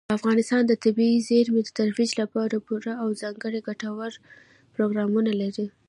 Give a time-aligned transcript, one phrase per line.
[0.17, 4.11] افغانستان د طبیعي زیرمې د ترویج لپاره پوره او ځانګړي ګټور
[4.75, 5.67] پروګرامونه لري.